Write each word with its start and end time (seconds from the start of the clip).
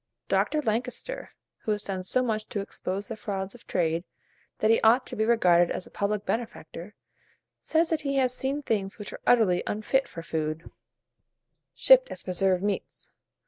Dr. 0.29 0.63
Lankester, 0.63 1.29
who 1.59 1.71
has 1.73 1.83
done 1.83 2.01
so 2.01 2.23
much 2.23 2.49
to 2.49 2.59
expose 2.59 3.07
the 3.09 3.15
frauds 3.15 3.53
of 3.53 3.67
trade, 3.67 4.03
that 4.57 4.71
he 4.71 4.81
ought 4.81 5.05
to 5.05 5.15
be 5.15 5.23
regarded 5.25 5.69
as 5.69 5.85
a 5.85 5.91
public 5.91 6.25
benefactor, 6.25 6.95
says 7.59 7.91
that 7.91 8.01
he 8.01 8.15
has 8.15 8.33
seen 8.35 8.63
things 8.63 8.97
which 8.97 9.11
were 9.11 9.21
utterly 9.27 9.61
unfit 9.67 10.07
for 10.07 10.23
food, 10.23 10.71
shipped 11.75 12.09
as 12.09 12.23
preserved 12.23 12.63
meats. 12.63 13.11